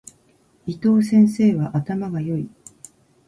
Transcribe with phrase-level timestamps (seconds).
[0.65, 2.49] 伊藤先生は頭が良い。